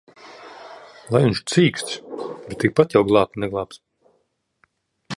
[1.15, 1.99] Lai viņš cīkstas!
[2.47, 3.83] Bet tikpat jau glābt neglābs.